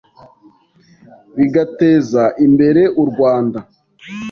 [1.37, 3.59] bigateza imbere u Rwanda.